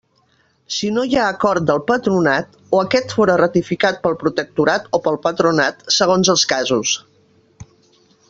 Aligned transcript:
Si 0.75 0.87
no 0.93 1.01
hi 1.09 1.17
ha 1.17 1.25
acord 1.33 1.65
del 1.69 1.81
Patronat, 1.91 2.55
o 2.77 2.79
aquest 2.85 3.13
fóra 3.17 3.35
ratificat 3.43 4.01
pel 4.07 4.17
Protectorat 4.23 4.89
o 4.99 5.01
pel 5.09 5.21
Patronat, 5.29 5.87
segons 5.99 6.33
els 6.37 6.47
casos. 6.55 6.95